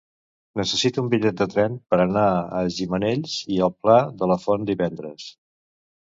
[0.59, 2.23] Necessito un bitllet de tren per anar
[2.59, 5.27] a Gimenells i el Pla de la Font divendres.